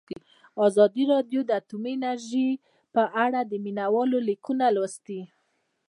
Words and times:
ازادي 0.67 1.03
راډیو 1.13 1.41
د 1.45 1.49
اټومي 1.59 1.91
انرژي 1.97 2.49
په 2.93 3.03
اړه 3.25 3.39
د 3.45 3.53
مینه 3.63 3.85
والو 3.93 4.17
لیکونه 4.29 4.65
لوستي. 4.75 5.21